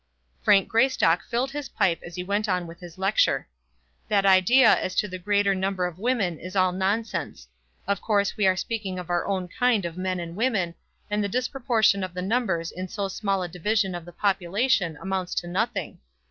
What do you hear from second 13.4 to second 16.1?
a division of the population amounts to nothing.